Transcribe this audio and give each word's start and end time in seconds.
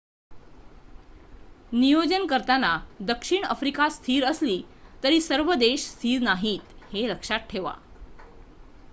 नियोजन 1.73 2.25
करताना 2.27 2.71
दक्षिण 3.01 3.43
आफ्रिका 3.45 3.87
स्थिर 3.89 4.25
असली 4.25 4.57
तरी 5.03 5.21
सर्व 5.21 5.53
शेजारी 5.53 5.59
देश 5.59 5.85
स्थिर 5.89 6.21
नाहीत 6.21 6.73
हे 6.93 7.07
लक्षात 7.09 7.47
ठेवा 7.49 7.73